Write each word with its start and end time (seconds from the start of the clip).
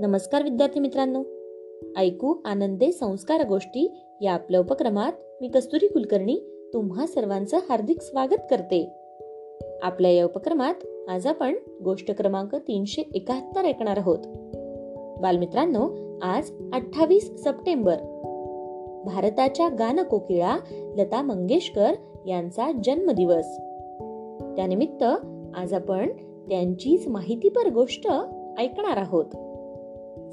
नमस्कार 0.00 0.42
विद्यार्थी 0.42 0.80
मित्रांनो. 0.80 1.22
ऐकू 1.96 2.34
आनंदे 2.44 2.92
संस्कार 2.92 3.46
गोष्टी 3.46 3.92
या 4.20 4.32
आपल्या 4.32 4.60
उपक्रमात 4.60 5.12
मी 5.40 5.48
कस्तुरी 5.48 5.86
कुलकर्णी 5.86 6.38
तुम्हा 6.74 7.06
सर्वांचं 7.06 7.58
हार्दिक 7.68 8.02
स्वागत 8.02 8.40
करते. 8.50 8.88
आपल्या 9.82 10.10
या 10.10 10.24
उपक्रमात 10.24 10.74
आज 11.08 11.26
आपण 11.26 11.54
गोष्ट 11.84 12.10
क्रमांक 12.10 12.54
तीनशे 12.54 13.02
एकाहत्तर 13.14 13.64
ऐकणार 13.64 13.98
आहोत. 13.98 14.18
बालमित्रांनो 15.20 15.88
आज 16.22 16.50
अठ्ठावीस 16.72 17.32
सप्टेंबर. 17.44 17.96
भारताच्या 19.04 19.68
गानकोकिळा 19.68 20.56
लता 20.96 21.22
मंगेशकर 21.22 21.92
यांचा 22.26 22.72
जन्मदिवस. 22.84 23.56
त्यानिमित्त 24.56 25.04
आज 25.56 25.74
आपण 25.74 26.08
त्यांचीच 26.48 27.08
माहितीपर 27.08 27.70
गोष्ट 27.70 28.08
ऐकणार 28.58 28.96
आहोत. 28.96 29.26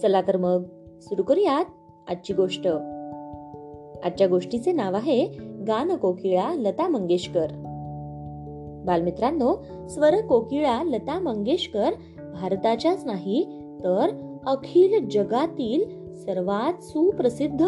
चला 0.01 0.21
तर 0.21 0.37
मग 0.37 0.63
सुरू 1.01 1.23
करूयात 1.23 1.65
आजची 2.09 2.33
गोष्ट. 2.33 2.67
आजच्या 4.05 4.27
गोष्टीचे 4.27 4.71
नाव 4.71 4.95
आहे 4.95 5.25
गान 5.67 5.95
कोकिळा 5.95 6.53
लता 6.55 6.87
मंगेशकर. 6.87 7.47
बालमित्रांनो 8.85 9.55
स्वर 9.89 10.21
कोकिळा 10.21 10.83
लता 10.83 11.19
मंगेशकर 11.19 11.91
भारताच्याच 12.33 13.05
नाही 13.05 13.43
तर 13.83 14.09
अखिल 14.45 15.09
जगातील 15.09 15.83
सर्वात 16.15 16.83
सुप्रसिद्ध 16.83 17.61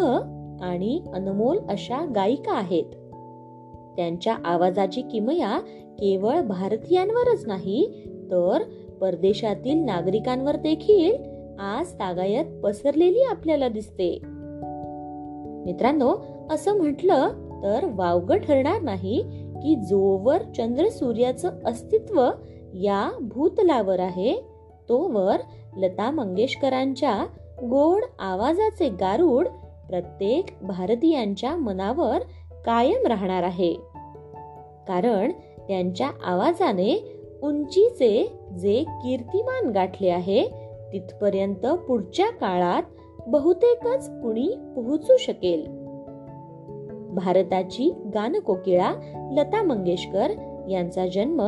आणि 0.60 1.02
अनमोल 1.14 1.58
अशा 1.68 2.04
गायिका 2.14 2.52
आहेत. 2.52 2.84
त्यांच्या 3.96 4.36
आवाजाची 4.44 5.02
किमया 5.02 5.58
केवळ 5.98 6.40
भारतीयांवरच 6.40 7.46
नाही 7.46 8.08
तर 8.30 8.62
परदेशातील 9.00 9.78
नागरिकांवर 9.78 10.56
देखील 10.56 11.35
आज 11.60 11.92
तागायत 11.92 12.44
पसरलेली 12.62 13.22
आपल्याला 13.22 13.68
दिसते. 13.68 14.18
मित्रांनो 15.64 16.16
असं 16.50 16.76
म्हटलं 16.76 17.28
तर 17.62 17.84
वावग 17.84 18.32
ठरणार 18.32 18.80
नाही 18.80 19.22
की 19.62 19.74
जोवर 19.74 20.42
चंद्र 20.56 20.88
सूर्याचं 20.88 21.50
अस्तित्व 21.64 22.30
या 22.74 23.18
भूतलावर 23.20 24.00
आहे 24.00 24.34
तोवर 24.88 25.36
लता 25.76 26.10
मंगेशकरांच्या 26.10 27.26
गोड 27.62 28.02
आवाजाचे 28.18 28.88
गारुड 28.88 29.48
प्रत्येक 29.88 30.46
भारतीयांच्या 30.62 31.56
मनावर 31.56 32.18
कायम 32.66 33.06
राहणार 33.06 33.42
आहे. 33.42 33.72
कारण 34.88 35.32
त्यांच्या 35.68 36.10
आवाजाने 36.24 37.12
उंचीचे 37.42 38.38
जे 38.58 38.84
कीर्तिमान 38.88 39.70
गाठले 39.70 40.08
आहे 40.08 40.65
तिथपर्यंत 40.92 41.66
पुढच्या 41.66 42.30
काळात 42.30 42.82
बहुतेकच 43.26 44.10
कुणी 44.10 44.48
पोहोचू 44.76 45.16
शकेल. 45.16 45.66
भारताची 47.14 47.94
गानकोकिळा 48.14 48.92
लता 49.32 49.62
मंगेशकर 49.62 50.30
यांचा 50.70 51.06
जन्म 51.06 51.42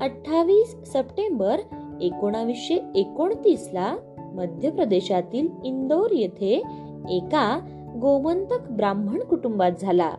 अठ्ठावीस 0.00 0.76
सप्टेंबर 0.86 1.60
एकोणावीसशे 2.00 2.74
एकोणतीस 2.94 3.70
ला 3.72 3.96
मध्य 4.34 4.70
प्रदेशातील 4.70 5.48
इंदोर 5.64 6.10
येथे 6.10 6.62
एका 7.10 7.60
गोमंतक 8.00 8.70
ब्राह्मण 8.70 9.20
कुटुंबात 9.20 9.72
झाला. 9.80 10.10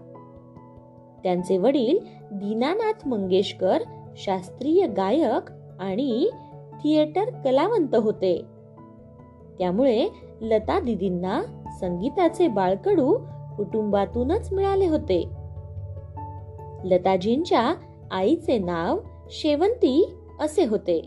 त्यांचे 1.23 1.58
वडील 1.58 2.00
दीनानाथ 2.31 3.08
मंगेशकर 3.08 3.78
शास्त्रीय 4.17 4.88
गायक 4.88 5.52
आणि 5.80 6.30
थिएटर 6.83 7.30
कलावंत 7.44 7.95
होते. 7.95 8.41
त्यामुळे 9.62 10.08
लता 10.42 10.80
दिदींना 10.80 11.41
संगीताचे 11.80 12.47
बाळकडू 12.47 13.18
कुटुंबातूनच 13.58 14.53
मिळाले 14.53 14.88
होते. 14.88 15.24
लताजींच्या 16.84 17.74
आईचे 18.12 18.58
नाव 18.58 19.00
शेवंती 19.30 20.13
असे 20.40 20.66
होते. 20.66 21.02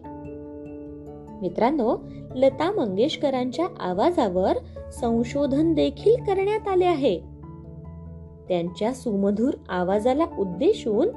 मित्रांनो 1.43 1.97
लता 2.35 2.71
मंगेशकरांच्या 2.71 3.67
आवाजावर 3.81 4.57
संशोधन 5.01 5.75
देखील 5.75 6.15
करण्यात 6.15 6.69
आले 6.69 6.85
आहे. 6.85 7.19
त्यांच्या 8.49 8.95
सुमधुर 8.95 9.55
आवाजाला 9.69 10.25
उद्देशून 10.39 11.09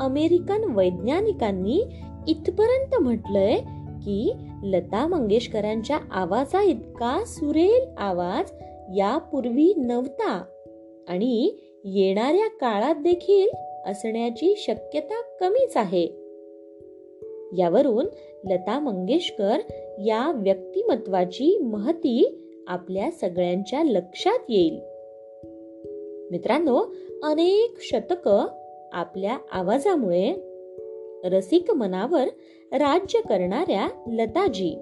अमेरिकन 0.00 0.64
वैज्ञानिकांनी 0.64 1.82
इथपर्यंत 2.26 3.02
म्हटलंय 3.02 3.60
की 4.06 4.32
लता 4.62 5.06
मंगेशकरांच्या 5.06 5.98
आवाजा 6.10 6.62
इतका 6.62 7.24
सुरेल 7.26 7.94
आवाज 7.98 8.52
यापूर्वी 8.96 9.74
नव्हता. 9.76 10.44
आणि 11.08 11.52
येणाऱ्या 11.84 12.48
काळात 12.48 12.94
देखील 12.94 13.48
असण्याची 13.86 14.54
शक्यता 14.56 15.20
कमीच 15.40 15.76
आहे. 15.76 16.04
यावरून 17.58 18.06
लता 18.44 18.78
मंगेशकर 18.78 19.58
या 19.98 20.32
व्यक्तिमत्वाची 20.34 21.58
महती 21.58 22.38
आपल्या 22.66 23.10
सगळ्यांच्या 23.10 23.84
लक्षात 23.84 24.38
येईल. 24.48 24.78
मित्रांनो 26.30 26.94
अनेक 27.22 27.74
शतक 27.80 28.30
आपल्या 28.92 29.38
आवाजामुळे 29.52 30.34
रसिक 31.28 31.70
मनावर 31.70 32.24
राज्य 32.72 33.20
करणाऱ्या 33.20 33.88
लताजी 34.06 34.76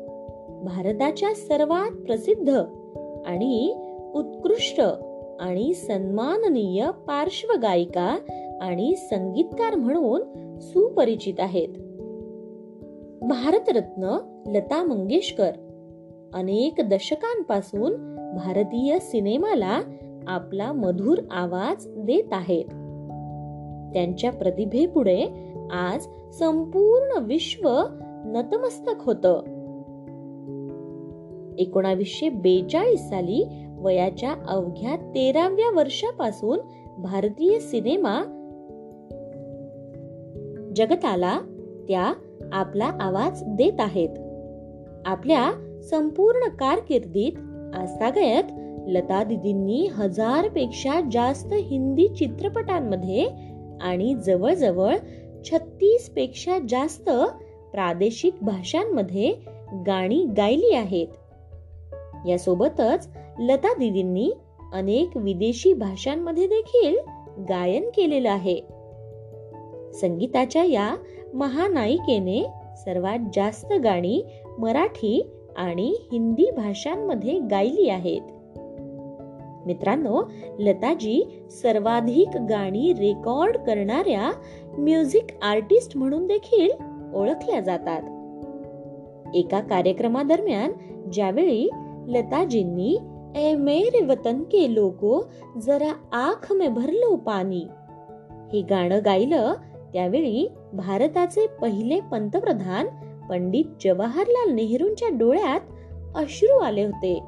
भारताच्या 0.64 1.34
सर्वात 1.34 1.96
प्रसिद्ध 1.96 2.62
आणि 3.26 3.74
उत्कृष्ट 4.14 4.80
आणि 5.40 5.74
सन्माननीय 5.74 6.90
पार्श्वगायिका 7.08 8.18
आणि 8.60 8.96
संगीतकार 8.96 9.74
म्हणून 9.74 10.22
सुपरिचित 10.60 11.34
आहेत. 11.38 11.68
भारतरत्न 13.22 14.18
लता 14.46 14.84
मंगेशकर 14.84 15.52
अनेक 16.34 16.80
दशकांपासून 16.80 17.92
भारतीय 18.36 18.98
सिनेमाला 18.98 19.80
आपला 20.26 20.72
मधुर 20.72 21.18
आवाज 21.30 21.86
देत 21.88 22.32
आहेत. 22.32 22.64
त्यांच्या 23.94 24.32
प्रतिभेपुढे 24.32 25.24
आज 25.72 26.06
संपूर्ण 26.38 27.24
विश्व 27.24 27.82
नतमस्तक 28.26 28.94
होत. 29.00 29.26
एकोणावीसशे 31.58 32.28
बेचाळीस 32.28 33.08
साली 33.08 33.44
वयाच्या 33.78 34.34
अवघ्या 34.48 34.96
तेराव्या 34.96 35.70
वर्षापासून 35.76 36.58
भारतीय 36.98 37.58
सिनेमा 37.58 38.22
जगताला 40.76 41.38
त्या 41.88 42.12
आपला 42.52 42.84
आवाज 42.84 43.42
देत 43.46 43.80
आहेत. 43.80 44.08
आपल्या 45.06 45.52
संपूर्ण 45.82 46.48
कारकिर्दीत 46.48 47.32
आजतागयत 47.74 48.44
लता 48.86 49.24
दिदींनी 49.24 49.86
हजारपेक्षा 49.86 51.00
जास्त 51.12 51.52
हिंदी 51.52 52.08
चित्रपटांमध्ये 52.08 53.53
आणि 53.80 54.14
जवळजवळ 54.14 54.96
छत्तीसपेक्षा 55.44 56.58
जास्त 56.68 57.10
प्रादेशिक 57.72 58.34
भाषांमध्ये 58.42 59.34
गाणी 59.86 60.24
गायली 60.36 60.74
आहेत. 60.74 61.06
यासोबतच 62.28 63.08
लता 63.38 63.74
दिदींनी 63.74 64.32
अनेक 64.72 65.16
विदेशी 65.16 65.74
भाषांमध्ये 65.74 66.46
देखील 66.46 66.96
गायन 67.48 67.88
केलेलं 67.96 68.30
आहे. 68.30 68.60
संगीताच्या 69.94 70.64
या 70.64 70.96
महानायिकेने 71.34 72.46
सर्वात 72.76 73.18
जास्त 73.34 73.72
गाणी 73.72 74.22
मराठी 74.58 75.30
आणि 75.56 75.96
हिंदी 76.12 76.50
भाषांमध्ये 76.56 77.38
गायली 77.38 77.88
आहेत. 77.88 78.20
मित्रांनो 79.66 80.22
लताजी 80.58 81.46
सर्वाधिक 81.50 82.36
गाणी 82.48 82.92
रेकॉर्ड 82.92 83.56
करणाऱ्या 83.56 84.30
म्युझिक 84.78 85.26
आर्टिस्ट 85.42 85.96
म्हणून 85.96 86.26
देखील 86.26 86.70
ओळखल्या 87.14 87.60
जातात. 87.60 88.02
एका 89.34 89.60
कार्यक्रमादरम्यान 89.60 90.72
ज्यावेळी 91.12 91.68
लताजींनी 92.06 92.98
ए 93.36 93.54
मेरे 93.54 94.04
वतन 94.04 94.42
के 94.42 94.74
लोगो 94.74 95.30
जरा 95.62 95.92
आख 96.12 96.52
में 96.52 96.74
भरलो 96.74 97.16
पाणी 97.16 97.66
हे 98.52 98.62
गाणं 98.62 98.98
गायलं 99.04 99.52
त्यावेळी 99.92 100.48
भारताचे 100.72 101.46
पहिले 101.46 102.00
पंतप्रधान 102.00 102.86
पंडित 103.28 103.64
जवाहरलाल 103.84 104.54
नेहरूंच्या 104.54 105.08
डोळ्यात 105.08 105.60
अश्रू 106.16 106.58
आले 106.58 106.84
होते. 106.84 107.20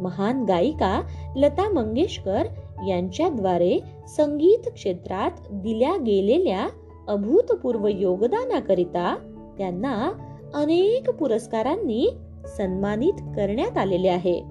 महान 0.00 0.44
गायिका 0.44 1.02
लता 1.36 1.68
मंगेशकर 1.68 2.42
यांच्याद्वारे 2.88 3.78
संगीत 4.08 4.68
क्षेत्रात 4.74 5.30
दिल्या 5.50 5.96
गेलेल्या 5.96 6.68
अभूतपूर्व 7.08 7.86
योगदानाकरिता 7.86 9.16
त्यांना 9.58 10.12
अनेक 10.54 11.10
पुरस्कारांनी 11.10 12.10
सन्मानित 12.56 13.12
करण्यात 13.12 13.78
आलेले 13.78 14.08
आहे. 14.08 14.42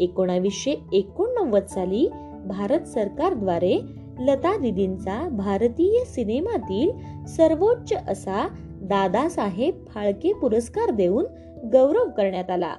एकोणावीसशे 0.00 0.74
एकोणनव्वद 0.92 1.66
साली 1.66 2.10
भारत 2.46 2.80
सरकारद्वारे 2.80 3.80
लता 4.18 4.56
दिदींचा 4.56 5.28
भारतीय 5.28 6.04
सिनेमातील 6.04 6.90
सर्वोच्च 7.26 7.92
असा 8.08 8.48
दादासाहेब 8.82 9.86
फाळके 9.86 10.32
पुरस्कार 10.32 10.90
देऊन 10.90 11.24
गौरव 11.72 12.04
करण्यात 12.16 12.50
आला. 12.50 12.74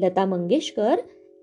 लता 0.00 0.24
मंगेशकर 0.24 0.94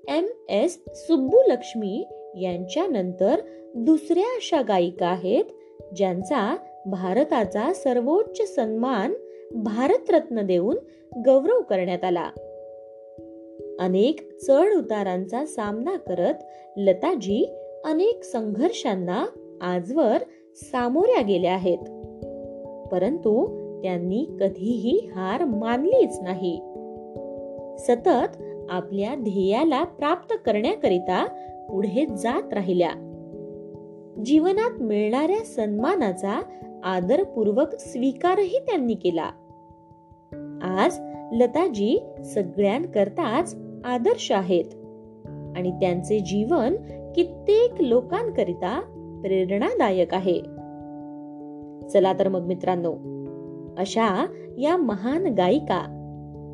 एम 0.08 0.26
एस 0.50 0.84
सुब्बुलक्ष्मी 0.88 2.08
यांच्यानंतर 2.36 3.40
दुसऱ्या 3.76 4.24
अशा 4.24 4.62
गायिका 4.62 5.08
आहेत 5.08 5.44
ज्यांचा 5.96 6.58
भारताचा 6.86 7.74
सर्वोच्च 7.74 8.56
सन्मान 8.56 9.14
भारतरत्न 9.56 10.42
देऊन 10.42 10.76
गौरव 11.26 11.62
करण्यात 11.62 12.04
आला. 12.04 12.30
अनेक 13.80 14.40
चढ 14.42 14.74
उतारांचा 14.78 15.46
सामना 15.46 15.96
करत 15.96 16.34
लताजी 16.78 17.56
अनेक 17.86 18.24
संघर्षांना 18.24 19.26
आजवर 19.62 20.18
सामोऱ्या 20.56 21.22
गेल्या 21.22 21.54
आहेत. 21.54 21.78
परंतु 22.92 23.46
त्यांनी 23.82 24.28
कधीही 24.40 25.10
हार 25.16 25.46
मानलीच 25.46 26.20
नाही. 26.22 26.62
सतत 27.80 28.44
आपल्या 28.70 29.16
ध्येयाला 29.16 29.84
प्राप्त 29.84 30.36
करण्याकरिता 30.46 31.26
पुढे 31.70 32.06
जात 32.06 32.54
राहिल्या. 32.54 32.92
जीवनात 34.26 34.82
मिळणाऱ्या 34.82 35.46
सन्मानाचा 35.46 36.42
आदरपूर्वक 36.84 37.76
स्वीकारही 37.80 38.60
त्यांनी 38.60 38.94
केला. 38.94 39.30
आज 40.62 41.00
लताजी 41.32 42.06
सगळ्यांकरताच 42.26 43.56
आदर्श 43.86 44.32
आहेत 44.32 44.66
आणि 45.58 45.72
त्यांचे 45.72 46.20
जीवन 46.20 46.76
कित्येक 47.16 47.82
लोकांकरिता 47.82 48.80
प्रेरणादायक 49.24 50.14
आहे. 50.14 50.42
चला 51.90 52.14
तर 52.20 52.28
मग 52.28 52.42
मित्रांनो 52.42 52.96
अशा 53.78 54.26
या 54.58 54.78
महान 54.78 55.26
गायिका 55.26 55.94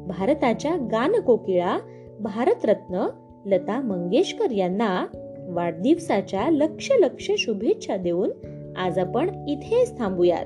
भारताच्या 0.08 0.76
गानकोकिळा 0.76 1.78
भारतरत्न 2.24 3.08
लता 3.46 3.82
मंगेशकर 3.82 4.52
यांना 4.52 5.06
वाढदिवसाच्या 5.50 6.50
लक्ष 6.50 6.92
लक्ष 6.92 7.32
शुभेच्छा 7.38 7.98
देऊन 7.98 8.30
आज 8.78 9.00
आपण 9.00 9.46
इथेच 9.48 9.98
थांबूयात. 9.98 10.46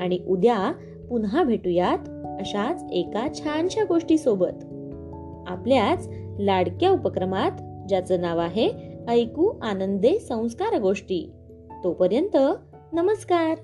आणि 0.00 0.18
उद्या 0.28 0.72
पुन्हा 1.10 1.42
भेटूयात 1.42 1.98
अशाच 2.40 2.84
एका 2.92 3.26
छानशा 3.34 3.84
गोष्टी 3.84 4.18
सोबत 4.18 4.64
आपल्याच 5.46 6.08
लाडक्या 6.38 6.90
उपक्रमात 6.90 7.50
ज्याचं 7.88 8.20
नाव 8.20 8.38
आहे 8.38 8.70
ऐकू 9.08 9.52
आनंदे 9.62 10.18
संस्कार 10.18 10.80
गोष्टी. 10.80 11.32
तोपर्यंत 11.84 12.36
नमस्कार! 12.92 13.58